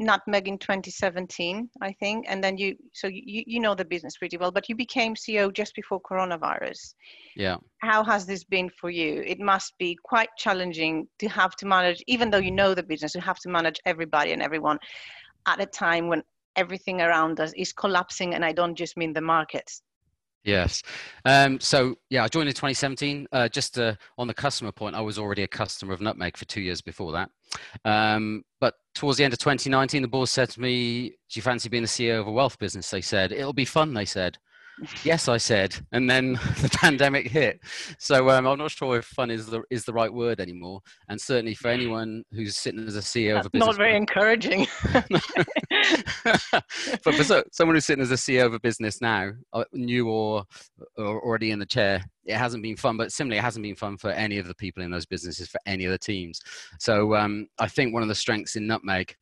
Nutmeg 0.00 0.48
in 0.48 0.58
2017, 0.58 1.68
I 1.82 1.92
think, 1.92 2.24
and 2.28 2.42
then 2.42 2.56
you 2.56 2.74
so 2.94 3.06
you 3.06 3.44
you 3.46 3.60
know 3.60 3.74
the 3.74 3.84
business 3.84 4.16
pretty 4.16 4.38
well, 4.38 4.50
but 4.50 4.68
you 4.68 4.74
became 4.74 5.14
CEO 5.14 5.52
just 5.52 5.74
before 5.74 6.00
coronavirus. 6.00 6.94
Yeah. 7.36 7.58
How 7.82 8.02
has 8.04 8.24
this 8.24 8.42
been 8.42 8.70
for 8.70 8.88
you? 8.88 9.22
It 9.26 9.38
must 9.38 9.76
be 9.78 9.96
quite 10.02 10.30
challenging 10.38 11.06
to 11.18 11.28
have 11.28 11.54
to 11.56 11.66
manage, 11.66 12.02
even 12.06 12.30
though 12.30 12.38
you 12.38 12.50
know 12.50 12.74
the 12.74 12.82
business, 12.82 13.14
you 13.14 13.20
have 13.20 13.38
to 13.40 13.50
manage 13.50 13.78
everybody 13.84 14.32
and 14.32 14.42
everyone 14.42 14.78
at 15.46 15.60
a 15.60 15.66
time 15.66 16.08
when 16.08 16.22
everything 16.56 17.02
around 17.02 17.38
us 17.38 17.52
is 17.54 17.72
collapsing, 17.72 18.34
and 18.34 18.44
I 18.44 18.52
don't 18.52 18.74
just 18.74 18.96
mean 18.96 19.12
the 19.12 19.20
markets. 19.20 19.82
Yes. 20.44 20.82
Um, 21.24 21.60
so 21.60 21.96
yeah, 22.08 22.24
I 22.24 22.28
joined 22.28 22.48
in 22.48 22.54
2017. 22.54 23.26
Uh, 23.30 23.48
just 23.48 23.78
uh, 23.78 23.94
on 24.16 24.26
the 24.26 24.34
customer 24.34 24.72
point, 24.72 24.96
I 24.96 25.00
was 25.00 25.18
already 25.18 25.42
a 25.42 25.48
customer 25.48 25.92
of 25.92 26.00
Nutmeg 26.00 26.36
for 26.36 26.46
two 26.46 26.62
years 26.62 26.80
before 26.80 27.12
that. 27.12 27.30
Um, 27.84 28.42
but 28.60 28.74
towards 28.94 29.18
the 29.18 29.24
end 29.24 29.32
of 29.32 29.38
2019, 29.38 30.02
the 30.02 30.08
board 30.08 30.28
said 30.28 30.48
to 30.50 30.60
me, 30.60 31.10
"Do 31.10 31.14
you 31.32 31.42
fancy 31.42 31.68
being 31.68 31.82
the 31.82 31.88
CEO 31.88 32.20
of 32.20 32.26
a 32.26 32.32
wealth 32.32 32.58
business?" 32.58 32.90
They 32.90 33.02
said 33.02 33.32
it'll 33.32 33.52
be 33.52 33.66
fun. 33.66 33.92
They 33.92 34.06
said, 34.06 34.38
yes, 35.04 35.28
I 35.28 35.36
said, 35.36 35.74
and 35.92 36.08
then 36.08 36.32
the 36.60 36.70
pandemic 36.72 37.28
hit. 37.28 37.60
So 37.98 38.30
um, 38.30 38.46
I'm 38.46 38.58
not 38.58 38.70
sure 38.70 38.98
if 38.98 39.04
fun 39.04 39.30
is 39.30 39.46
the 39.46 39.62
is 39.70 39.84
the 39.84 39.92
right 39.92 40.12
word 40.12 40.40
anymore. 40.40 40.80
And 41.08 41.20
certainly 41.20 41.54
for 41.54 41.68
anyone 41.68 42.24
who's 42.32 42.56
sitting 42.56 42.86
as 42.86 42.96
a 42.96 43.00
CEO 43.00 43.34
That's 43.34 43.46
of 43.46 43.50
a 43.50 43.50
business, 43.50 43.66
not 43.66 43.76
very 43.76 43.96
encouraging. 43.96 44.66
but 47.04 47.14
for 47.14 47.24
so, 47.24 47.44
someone 47.52 47.76
who's 47.76 47.84
sitting 47.84 48.02
as 48.02 48.10
a 48.10 48.14
CEO 48.14 48.46
of 48.46 48.54
a 48.54 48.60
business 48.60 49.00
now, 49.00 49.30
uh, 49.52 49.64
new 49.72 50.08
or, 50.08 50.44
or 50.96 51.22
already 51.22 51.50
in 51.50 51.58
the 51.58 51.66
chair, 51.66 52.02
it 52.24 52.36
hasn't 52.36 52.62
been 52.62 52.76
fun. 52.76 52.96
But 52.96 53.12
similarly, 53.12 53.38
it 53.38 53.44
hasn't 53.44 53.62
been 53.62 53.76
fun 53.76 53.96
for 53.96 54.10
any 54.10 54.38
of 54.38 54.46
the 54.46 54.54
people 54.54 54.82
in 54.82 54.90
those 54.90 55.06
businesses, 55.06 55.48
for 55.48 55.60
any 55.66 55.84
of 55.84 55.92
the 55.92 55.98
teams. 55.98 56.40
So 56.78 57.14
um, 57.14 57.46
I 57.58 57.68
think 57.68 57.92
one 57.92 58.02
of 58.02 58.08
the 58.08 58.14
strengths 58.14 58.56
in 58.56 58.66
Nutmeg 58.66 59.14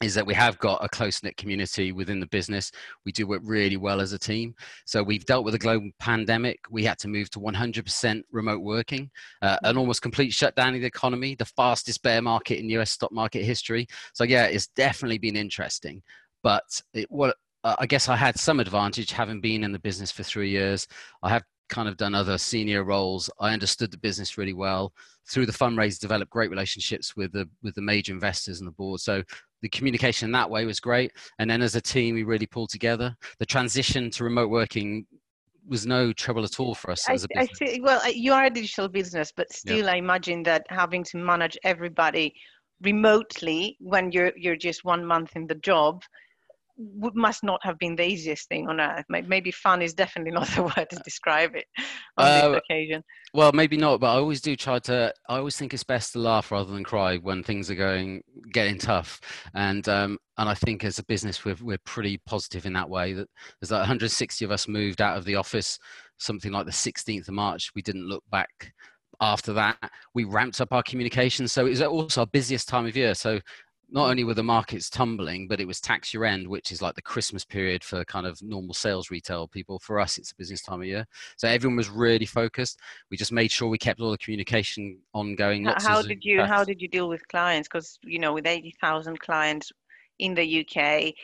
is 0.00 0.14
that 0.14 0.26
we 0.26 0.34
have 0.34 0.58
got 0.58 0.82
a 0.82 0.88
close 0.88 1.22
knit 1.22 1.36
community 1.36 1.92
within 1.92 2.20
the 2.20 2.26
business. 2.26 2.72
We 3.04 3.12
do 3.12 3.26
work 3.26 3.42
really 3.44 3.76
well 3.76 4.00
as 4.00 4.12
a 4.12 4.18
team. 4.18 4.54
So 4.86 5.02
we've 5.02 5.26
dealt 5.26 5.44
with 5.44 5.54
a 5.54 5.58
global 5.58 5.90
pandemic. 5.98 6.60
We 6.70 6.84
had 6.84 6.98
to 7.00 7.08
move 7.08 7.28
to 7.30 7.38
100% 7.38 8.22
remote 8.32 8.62
working, 8.62 9.10
uh, 9.42 9.58
an 9.62 9.76
almost 9.76 10.00
complete 10.00 10.32
shutdown 10.32 10.74
of 10.74 10.80
the 10.80 10.86
economy, 10.86 11.34
the 11.34 11.44
fastest 11.44 12.02
bear 12.02 12.22
market 12.22 12.58
in 12.58 12.70
US 12.70 12.92
stock 12.92 13.12
market 13.12 13.44
history. 13.44 13.86
So 14.14 14.24
yeah, 14.24 14.44
it's 14.46 14.68
definitely 14.68 15.18
been 15.18 15.36
interesting. 15.36 16.02
But 16.42 16.64
it, 16.94 17.10
what 17.10 17.36
uh, 17.62 17.76
I 17.78 17.86
guess 17.86 18.08
I 18.08 18.16
had 18.16 18.38
some 18.38 18.58
advantage 18.58 19.12
having 19.12 19.40
been 19.40 19.64
in 19.64 19.72
the 19.72 19.78
business 19.78 20.10
for 20.10 20.22
three 20.22 20.48
years. 20.48 20.86
I 21.22 21.28
have 21.28 21.42
kind 21.70 21.88
of 21.88 21.96
done 21.96 22.14
other 22.14 22.36
senior 22.36 22.84
roles. 22.84 23.30
I 23.40 23.52
understood 23.52 23.90
the 23.90 23.98
business 23.98 24.36
really 24.36 24.52
well. 24.52 24.92
Through 25.26 25.46
the 25.46 25.52
fundraise, 25.52 25.98
developed 25.98 26.30
great 26.30 26.50
relationships 26.50 27.16
with 27.16 27.32
the 27.32 27.48
with 27.62 27.74
the 27.74 27.82
major 27.82 28.12
investors 28.12 28.60
and 28.60 28.68
the 28.68 28.72
board. 28.72 29.00
So 29.00 29.22
the 29.62 29.68
communication 29.68 30.26
in 30.26 30.32
that 30.32 30.50
way 30.50 30.64
was 30.66 30.80
great. 30.80 31.12
And 31.38 31.48
then 31.48 31.62
as 31.62 31.76
a 31.76 31.80
team, 31.80 32.14
we 32.14 32.24
really 32.24 32.46
pulled 32.46 32.70
together. 32.70 33.16
The 33.38 33.46
transition 33.46 34.10
to 34.10 34.24
remote 34.24 34.50
working 34.50 35.06
was 35.68 35.86
no 35.86 36.12
trouble 36.12 36.44
at 36.44 36.58
all 36.58 36.74
for 36.74 36.90
us 36.90 37.08
I, 37.08 37.14
as 37.14 37.24
a 37.24 37.28
business. 37.34 37.78
Well, 37.80 38.00
uh, 38.04 38.08
you 38.08 38.32
are 38.32 38.46
a 38.46 38.50
digital 38.50 38.88
business, 38.88 39.32
but 39.34 39.52
still, 39.52 39.88
I 39.88 39.96
imagine 39.96 40.42
that 40.44 40.66
having 40.68 41.04
to 41.04 41.18
manage 41.18 41.56
everybody 41.64 42.34
remotely 42.82 43.76
when 43.78 44.10
you're 44.10 44.32
you're 44.36 44.56
just 44.56 44.84
one 44.84 45.04
month 45.04 45.36
in 45.36 45.46
the 45.46 45.54
job 45.56 46.02
must 47.14 47.42
not 47.42 47.60
have 47.64 47.78
been 47.78 47.96
the 47.96 48.06
easiest 48.06 48.48
thing 48.48 48.68
on 48.68 48.80
earth. 48.80 49.04
Maybe 49.08 49.50
fun 49.50 49.82
is 49.82 49.94
definitely 49.94 50.32
not 50.38 50.48
the 50.48 50.62
word 50.62 50.88
to 50.90 50.96
describe 51.04 51.54
it 51.54 51.66
on 52.16 52.26
uh, 52.26 52.48
this 52.48 52.58
occasion. 52.58 53.02
Well, 53.34 53.52
maybe 53.52 53.76
not, 53.76 54.00
but 54.00 54.14
I 54.14 54.18
always 54.18 54.40
do 54.40 54.56
try 54.56 54.78
to. 54.80 55.12
I 55.28 55.38
always 55.38 55.56
think 55.56 55.74
it's 55.74 55.84
best 55.84 56.12
to 56.12 56.18
laugh 56.18 56.50
rather 56.50 56.72
than 56.72 56.84
cry 56.84 57.18
when 57.18 57.42
things 57.42 57.70
are 57.70 57.74
going 57.76 58.22
getting 58.52 58.78
tough. 58.78 59.20
And 59.54 59.88
um, 59.88 60.18
and 60.38 60.48
I 60.48 60.54
think 60.54 60.84
as 60.84 60.98
a 60.98 61.04
business, 61.04 61.44
we're 61.44 61.56
we're 61.60 61.78
pretty 61.84 62.18
positive 62.26 62.66
in 62.66 62.72
that 62.74 62.88
way. 62.88 63.12
That 63.12 63.28
there's 63.60 63.70
like 63.70 63.80
160 63.80 64.44
of 64.44 64.50
us 64.50 64.68
moved 64.68 65.00
out 65.00 65.16
of 65.16 65.24
the 65.24 65.36
office, 65.36 65.78
something 66.18 66.52
like 66.52 66.66
the 66.66 66.72
16th 66.72 67.28
of 67.28 67.34
March. 67.34 67.70
We 67.74 67.82
didn't 67.82 68.08
look 68.08 68.24
back 68.30 68.72
after 69.22 69.52
that 69.52 69.76
we 70.14 70.24
ramped 70.24 70.60
up 70.60 70.72
our 70.72 70.82
communication 70.82 71.46
so 71.46 71.66
it 71.66 71.70
was 71.70 71.82
also 71.82 72.22
our 72.22 72.26
busiest 72.26 72.68
time 72.68 72.86
of 72.86 72.96
year 72.96 73.14
so 73.14 73.38
not 73.92 74.08
only 74.08 74.24
were 74.24 74.34
the 74.34 74.42
markets 74.42 74.88
tumbling, 74.88 75.48
but 75.48 75.60
it 75.60 75.66
was 75.66 75.80
tax 75.80 76.14
year 76.14 76.24
end, 76.24 76.46
which 76.46 76.70
is 76.70 76.80
like 76.80 76.94
the 76.94 77.02
Christmas 77.02 77.44
period 77.44 77.82
for 77.82 78.04
kind 78.04 78.26
of 78.26 78.40
normal 78.42 78.74
sales 78.74 79.10
retail 79.10 79.48
people. 79.48 79.78
For 79.78 79.98
us, 79.98 80.18
it's 80.18 80.30
a 80.32 80.36
business 80.36 80.62
time 80.62 80.80
of 80.80 80.86
year. 80.86 81.06
So 81.36 81.48
everyone 81.48 81.76
was 81.76 81.90
really 81.90 82.26
focused. 82.26 82.78
We 83.10 83.16
just 83.16 83.32
made 83.32 83.50
sure 83.50 83.68
we 83.68 83.78
kept 83.78 84.00
all 84.00 84.10
the 84.10 84.18
communication 84.18 84.98
ongoing. 85.12 85.64
How 85.64 86.02
did 86.02 86.24
you 86.24 86.44
How 86.44 86.64
did 86.64 86.80
you 86.80 86.88
deal 86.88 87.08
with 87.08 87.26
clients? 87.28 87.68
Because 87.68 87.98
you 88.04 88.18
know, 88.18 88.32
with 88.32 88.46
eighty 88.46 88.74
thousand 88.80 89.18
clients 89.18 89.72
in 90.18 90.34
the 90.34 90.66
UK, 90.66 91.14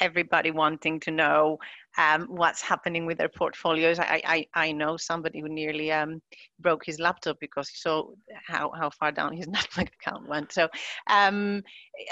everybody 0.00 0.50
wanting 0.50 1.00
to 1.00 1.10
know 1.10 1.58
um, 1.98 2.26
what's 2.28 2.62
happening 2.62 3.06
with 3.06 3.18
their 3.18 3.28
portfolios. 3.28 3.98
I, 3.98 4.22
I, 4.24 4.46
I 4.54 4.72
know 4.72 4.96
somebody 4.96 5.40
who 5.40 5.48
nearly 5.48 5.92
um, 5.92 6.20
broke 6.60 6.84
his 6.84 6.98
laptop 6.98 7.38
because 7.40 7.68
he 7.68 7.76
saw 7.76 8.06
how, 8.46 8.70
how 8.70 8.90
far 8.90 9.12
down 9.12 9.36
his 9.36 9.46
Nutmeg 9.48 9.90
account 10.00 10.28
went. 10.28 10.52
So, 10.52 10.68
um, 11.08 11.62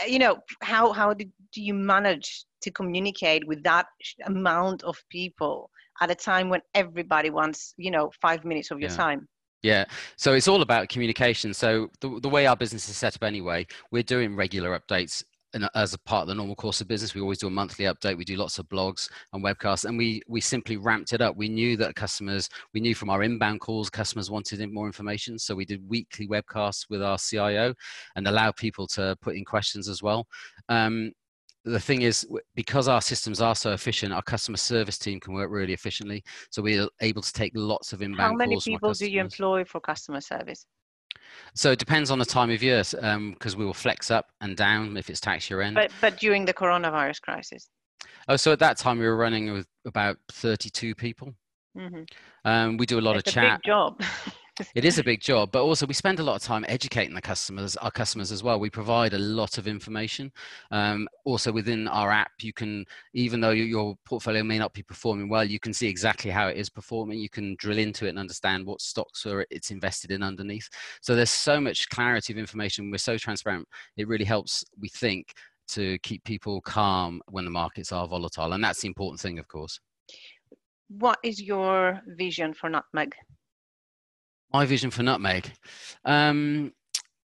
you 0.06 0.18
know, 0.18 0.38
how, 0.62 0.92
how 0.92 1.14
did 1.14 1.30
do 1.52 1.62
you 1.62 1.74
manage 1.74 2.44
to 2.62 2.70
communicate 2.70 3.46
with 3.46 3.62
that 3.64 3.86
amount 4.26 4.82
of 4.84 4.96
people 5.10 5.70
at 6.00 6.10
a 6.10 6.14
time 6.14 6.48
when 6.48 6.60
everybody 6.74 7.30
wants, 7.30 7.74
you 7.76 7.90
know, 7.90 8.10
five 8.20 8.44
minutes 8.44 8.70
of 8.70 8.80
your 8.80 8.90
yeah. 8.90 8.96
time? 8.96 9.28
Yeah, 9.62 9.84
so 10.16 10.32
it's 10.32 10.48
all 10.48 10.62
about 10.62 10.88
communication. 10.88 11.52
So 11.52 11.90
the, 12.00 12.18
the 12.20 12.30
way 12.30 12.46
our 12.46 12.56
business 12.56 12.88
is 12.88 12.96
set 12.96 13.14
up 13.14 13.22
anyway, 13.22 13.66
we're 13.90 14.02
doing 14.02 14.34
regular 14.34 14.78
updates 14.78 15.22
as 15.74 15.94
a 15.94 15.98
part 16.00 16.22
of 16.22 16.28
the 16.28 16.34
normal 16.34 16.54
course 16.54 16.80
of 16.80 16.88
business 16.88 17.14
we 17.14 17.20
always 17.20 17.38
do 17.38 17.46
a 17.46 17.50
monthly 17.50 17.86
update 17.86 18.16
we 18.16 18.24
do 18.24 18.36
lots 18.36 18.58
of 18.58 18.68
blogs 18.68 19.08
and 19.32 19.44
webcasts 19.44 19.84
and 19.84 19.96
we 19.98 20.22
we 20.28 20.40
simply 20.40 20.76
ramped 20.76 21.12
it 21.12 21.20
up. 21.20 21.36
We 21.36 21.48
knew 21.48 21.76
that 21.76 21.94
customers 21.94 22.48
we 22.74 22.80
knew 22.80 22.94
from 22.94 23.10
our 23.10 23.22
inbound 23.22 23.60
calls 23.60 23.90
customers 23.90 24.30
wanted 24.30 24.60
more 24.72 24.86
information 24.86 25.38
so 25.38 25.54
we 25.54 25.64
did 25.64 25.88
weekly 25.88 26.28
webcasts 26.28 26.86
with 26.88 27.02
our 27.02 27.18
cio 27.18 27.74
and 28.16 28.26
allowed 28.26 28.56
people 28.56 28.86
to 28.88 29.16
put 29.20 29.36
in 29.36 29.44
questions 29.44 29.88
as 29.88 30.02
well. 30.02 30.26
Um, 30.68 31.12
the 31.64 31.80
thing 31.80 32.02
is 32.02 32.26
because 32.54 32.88
our 32.88 33.02
systems 33.02 33.42
are 33.42 33.54
so 33.54 33.72
efficient 33.72 34.14
our 34.14 34.22
customer 34.22 34.56
service 34.56 34.96
team 34.96 35.20
can 35.20 35.34
work 35.34 35.50
really 35.50 35.74
efficiently 35.74 36.24
so 36.48 36.62
we're 36.62 36.88
able 37.02 37.20
to 37.20 37.32
take 37.34 37.52
lots 37.54 37.92
of 37.92 38.00
inbound 38.00 38.32
how 38.32 38.32
many 38.32 38.58
people 38.58 38.94
do 38.94 39.10
you 39.10 39.20
employ 39.20 39.62
for 39.62 39.78
customer 39.78 40.22
service 40.22 40.64
so 41.54 41.72
it 41.72 41.78
depends 41.78 42.10
on 42.10 42.18
the 42.18 42.24
time 42.24 42.50
of 42.50 42.62
year, 42.62 42.78
because 42.78 43.54
um, 43.54 43.58
we 43.58 43.64
will 43.64 43.74
flex 43.74 44.10
up 44.10 44.30
and 44.40 44.56
down 44.56 44.96
if 44.96 45.10
it's 45.10 45.20
tax 45.20 45.50
year 45.50 45.60
end. 45.60 45.74
But 45.74 45.90
but 46.00 46.18
during 46.18 46.44
the 46.44 46.54
coronavirus 46.54 47.20
crisis. 47.20 47.68
Oh, 48.28 48.36
so 48.36 48.52
at 48.52 48.58
that 48.60 48.76
time 48.76 48.98
we 48.98 49.06
were 49.06 49.16
running 49.16 49.52
with 49.52 49.66
about 49.84 50.18
thirty-two 50.32 50.94
people. 50.94 51.34
Mm-hmm. 51.76 52.02
Um, 52.44 52.76
we 52.76 52.86
do 52.86 52.98
a 52.98 53.00
lot 53.00 53.16
it's 53.16 53.28
of 53.28 53.34
chat. 53.34 53.60
big 53.62 53.70
job. 53.70 54.00
it 54.74 54.84
is 54.84 54.98
a 54.98 55.04
big 55.04 55.20
job, 55.20 55.50
but 55.52 55.62
also 55.62 55.86
we 55.86 55.94
spend 55.94 56.20
a 56.20 56.22
lot 56.22 56.36
of 56.36 56.42
time 56.42 56.64
educating 56.68 57.14
the 57.14 57.20
customers, 57.20 57.76
our 57.76 57.90
customers 57.90 58.32
as 58.32 58.42
well. 58.42 58.60
We 58.60 58.70
provide 58.70 59.14
a 59.14 59.18
lot 59.18 59.58
of 59.58 59.66
information. 59.66 60.32
Um, 60.70 61.08
also 61.24 61.52
within 61.52 61.88
our 61.88 62.10
app, 62.10 62.32
you 62.40 62.52
can, 62.52 62.84
even 63.14 63.40
though 63.40 63.50
your 63.50 63.96
portfolio 64.04 64.42
may 64.42 64.58
not 64.58 64.72
be 64.72 64.82
performing 64.82 65.28
well, 65.28 65.44
you 65.44 65.60
can 65.60 65.72
see 65.72 65.88
exactly 65.88 66.30
how 66.30 66.48
it 66.48 66.56
is 66.56 66.70
performing. 66.70 67.18
You 67.18 67.30
can 67.30 67.56
drill 67.58 67.78
into 67.78 68.06
it 68.06 68.10
and 68.10 68.18
understand 68.18 68.66
what 68.66 68.80
stocks 68.80 69.26
are 69.26 69.46
it's 69.50 69.70
invested 69.70 70.10
in 70.10 70.22
underneath. 70.22 70.68
So 71.00 71.14
there's 71.14 71.30
so 71.30 71.60
much 71.60 71.88
clarity 71.88 72.32
of 72.32 72.38
information. 72.38 72.90
We're 72.90 72.98
so 72.98 73.18
transparent. 73.18 73.66
It 73.96 74.08
really 74.08 74.24
helps, 74.24 74.64
we 74.78 74.88
think, 74.88 75.34
to 75.68 75.98
keep 75.98 76.24
people 76.24 76.60
calm 76.60 77.22
when 77.28 77.44
the 77.44 77.50
markets 77.50 77.92
are 77.92 78.08
volatile. 78.08 78.52
And 78.52 78.62
that's 78.62 78.80
the 78.80 78.88
important 78.88 79.20
thing, 79.20 79.38
of 79.38 79.46
course. 79.48 79.78
What 80.88 81.18
is 81.22 81.40
your 81.40 82.00
vision 82.06 82.52
for 82.52 82.68
Nutmeg? 82.68 83.14
My 84.52 84.66
vision 84.66 84.90
for 84.90 85.02
Nutmeg. 85.02 85.52
Um, 86.04 86.72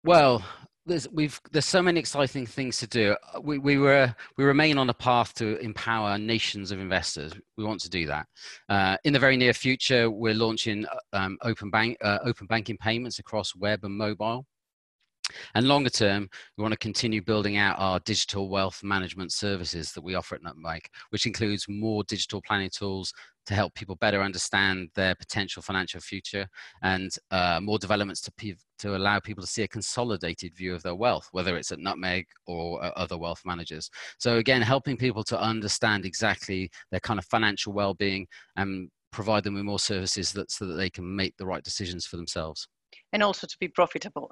well, 0.04 0.44
there's 0.86 1.08
we've 1.10 1.40
there's 1.52 1.66
so 1.66 1.82
many 1.82 2.00
exciting 2.00 2.46
things 2.46 2.78
to 2.80 2.88
do. 2.88 3.16
We 3.42 3.60
we 3.60 3.78
were 3.78 4.14
we 4.38 4.44
remain 4.44 4.78
on 4.78 4.90
a 4.90 4.94
path 4.94 5.34
to 5.36 5.58
empower 5.60 6.18
nations 6.18 6.72
of 6.72 6.80
investors. 6.80 7.34
We 7.58 7.64
want 7.64 7.82
to 7.82 7.90
do 7.90 8.08
that. 8.08 8.26
Uh, 8.70 8.98
in 9.04 9.14
the 9.14 9.20
very 9.20 9.38
near 9.38 9.54
future, 9.54 10.10
we're 10.10 10.34
launching 10.34 10.86
um, 11.14 11.38
open 11.44 11.70
bank 11.70 11.98
uh, 12.02 12.20
open 12.24 12.48
banking 12.48 12.78
payments 12.78 13.20
across 13.20 13.56
web 13.56 13.84
and 13.84 13.96
mobile. 13.96 14.46
And 15.56 15.68
longer 15.68 15.90
term, 15.90 16.30
we 16.58 16.62
want 16.62 16.74
to 16.74 16.78
continue 16.78 17.22
building 17.22 17.58
out 17.58 17.80
our 17.80 18.00
digital 18.02 18.50
wealth 18.50 18.82
management 18.84 19.32
services 19.32 19.92
that 19.94 20.04
we 20.04 20.16
offer 20.16 20.36
at 20.36 20.44
Nutmeg, 20.44 20.88
which 21.10 21.26
includes 21.26 21.66
more 21.68 22.04
digital 22.04 22.42
planning 22.42 22.70
tools, 22.70 23.14
to 23.50 23.56
help 23.56 23.74
people 23.74 23.96
better 23.96 24.22
understand 24.22 24.90
their 24.94 25.16
potential 25.16 25.64
financial 25.64 26.00
future 26.00 26.48
and 26.84 27.16
uh, 27.32 27.60
more 27.60 27.80
developments 27.80 28.22
to, 28.22 28.32
to 28.78 28.96
allow 28.96 29.20
people 29.20 29.42
to 29.42 29.50
see 29.50 29.64
a 29.64 29.68
consolidated 29.68 30.56
view 30.56 30.76
of 30.76 30.84
their 30.84 30.94
wealth, 30.94 31.28
whether 31.32 31.58
it's 31.58 31.72
at 31.72 31.80
Nutmeg 31.80 32.28
or 32.46 32.84
uh, 32.84 32.92
other 32.96 33.18
wealth 33.18 33.42
managers. 33.46 33.90
So 34.20 34.38
again, 34.38 34.62
helping 34.62 34.98
people 34.98 35.24
to 35.24 35.42
understand 35.42 36.06
exactly 36.06 36.70
their 36.92 37.00
kind 37.00 37.18
of 37.18 37.26
financial 37.26 37.74
well-being 37.74 38.28
and 38.56 38.92
provide 39.12 39.44
them 39.44 39.56
with 39.56 39.64
more 39.64 39.80
services 39.80 40.32
that, 40.34 40.52
so 40.52 40.68
that 40.68 40.76
they 40.76 40.92
can 40.92 41.16
make 41.16 41.36
the 41.38 41.46
right 41.46 41.64
decisions 41.64 42.06
for 42.06 42.18
themselves. 42.18 42.68
And 43.14 43.24
also 43.24 43.48
to 43.48 43.58
be 43.60 43.68
profitable. 43.68 44.32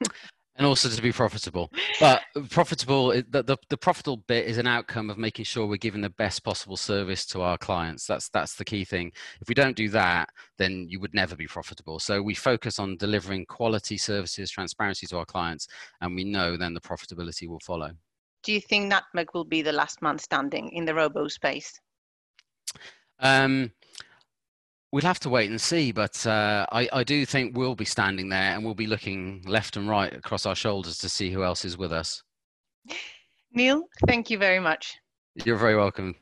and 0.58 0.66
also 0.66 0.88
to 0.88 1.02
be 1.02 1.12
profitable. 1.12 1.70
But 2.00 2.22
profitable, 2.50 3.10
the, 3.10 3.42
the, 3.44 3.56
the, 3.68 3.76
profitable 3.76 4.18
bit 4.18 4.46
is 4.46 4.58
an 4.58 4.66
outcome 4.66 5.08
of 5.08 5.16
making 5.16 5.44
sure 5.44 5.66
we're 5.66 5.76
giving 5.76 6.00
the 6.00 6.10
best 6.10 6.42
possible 6.42 6.76
service 6.76 7.24
to 7.26 7.40
our 7.42 7.56
clients. 7.56 8.06
That's 8.06 8.28
that's 8.28 8.56
the 8.56 8.64
key 8.64 8.84
thing. 8.84 9.12
If 9.40 9.48
we 9.48 9.54
don't 9.54 9.76
do 9.76 9.88
that, 9.90 10.28
then 10.58 10.86
you 10.88 11.00
would 11.00 11.14
never 11.14 11.36
be 11.36 11.46
profitable. 11.46 12.00
So 12.00 12.20
we 12.20 12.34
focus 12.34 12.78
on 12.78 12.96
delivering 12.96 13.46
quality 13.46 13.96
services, 13.96 14.50
transparency 14.50 15.06
to 15.06 15.18
our 15.18 15.26
clients, 15.26 15.68
and 16.00 16.14
we 16.14 16.24
know 16.24 16.56
then 16.56 16.74
the 16.74 16.80
profitability 16.80 17.48
will 17.48 17.60
follow. 17.60 17.92
Do 18.42 18.52
you 18.52 18.60
think 18.60 18.88
Nutmeg 18.88 19.28
will 19.34 19.44
be 19.44 19.62
the 19.62 19.72
last 19.72 20.02
man 20.02 20.18
standing 20.18 20.70
in 20.70 20.84
the 20.84 20.94
robo 20.94 21.28
space? 21.28 21.80
Um, 23.20 23.72
We'll 24.90 25.02
have 25.02 25.20
to 25.20 25.28
wait 25.28 25.50
and 25.50 25.60
see, 25.60 25.92
but 25.92 26.26
uh, 26.26 26.64
I, 26.72 26.88
I 26.92 27.04
do 27.04 27.26
think 27.26 27.56
we'll 27.56 27.74
be 27.74 27.84
standing 27.84 28.30
there 28.30 28.54
and 28.54 28.64
we'll 28.64 28.74
be 28.74 28.86
looking 28.86 29.42
left 29.46 29.76
and 29.76 29.88
right 29.88 30.12
across 30.12 30.46
our 30.46 30.54
shoulders 30.54 30.96
to 30.98 31.08
see 31.10 31.30
who 31.30 31.42
else 31.42 31.64
is 31.64 31.76
with 31.76 31.92
us. 31.92 32.22
Neil, 33.52 33.84
thank 34.06 34.30
you 34.30 34.38
very 34.38 34.60
much. 34.60 34.96
You're 35.44 35.58
very 35.58 35.76
welcome. 35.76 36.14